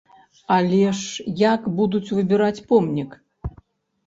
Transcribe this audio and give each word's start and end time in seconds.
Але 0.53 0.79
ж 0.99 1.25
як 1.41 1.67
будуць 1.77 2.13
выбіраць 2.21 2.63
помнік? 2.73 3.15